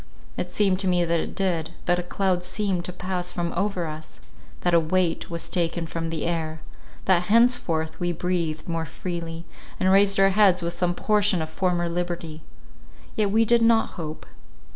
It 0.35 0.49
seems 0.49 0.79
to 0.79 0.87
me 0.87 1.05
that 1.05 1.19
it 1.19 1.35
did; 1.35 1.73
that 1.85 1.99
a 1.99 2.01
cloud 2.01 2.43
seemed 2.43 2.85
to 2.85 2.91
pass 2.91 3.31
from 3.31 3.53
over 3.55 3.85
us, 3.85 4.19
that 4.61 4.73
a 4.73 4.79
weight 4.79 5.29
was 5.29 5.47
taken 5.47 5.85
from 5.85 6.09
the 6.09 6.25
air; 6.25 6.59
that 7.05 7.25
henceforth 7.27 7.99
we 7.99 8.11
breathed 8.11 8.67
more 8.67 8.87
freely, 8.87 9.45
and 9.79 9.91
raised 9.91 10.19
our 10.19 10.29
heads 10.31 10.63
with 10.63 10.73
some 10.73 10.95
portion 10.95 11.39
of 11.39 11.51
former 11.51 11.87
liberty. 11.87 12.41
Yet 13.15 13.29
we 13.29 13.45
did 13.45 13.61
not 13.61 13.89
hope. 13.89 14.25